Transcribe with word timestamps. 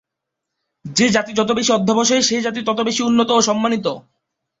যে 0.85 1.05
জাতি 1.09 1.31
যত 1.33 1.49
বেশি 1.51 1.71
অধ্যবসায়ী 1.73 2.21
সে 2.21 2.37
জাতি 2.41 2.59
তত 2.63 2.79
বেশি 2.81 3.01
উন্নত 3.03 3.29
ও 3.31 3.39
সম্মানিত। 3.41 3.85